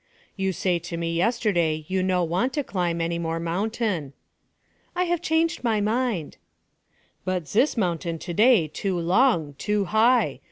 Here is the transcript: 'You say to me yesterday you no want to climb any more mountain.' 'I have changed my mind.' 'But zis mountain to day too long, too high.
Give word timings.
'You 0.35 0.51
say 0.51 0.79
to 0.79 0.97
me 0.97 1.13
yesterday 1.13 1.85
you 1.87 2.01
no 2.01 2.23
want 2.23 2.53
to 2.53 2.63
climb 2.63 2.99
any 3.01 3.19
more 3.19 3.39
mountain.' 3.39 4.13
'I 4.95 5.03
have 5.03 5.21
changed 5.21 5.63
my 5.63 5.79
mind.' 5.79 6.37
'But 7.23 7.47
zis 7.47 7.77
mountain 7.77 8.17
to 8.17 8.33
day 8.33 8.67
too 8.67 8.99
long, 8.99 9.53
too 9.59 9.85
high. 9.85 10.39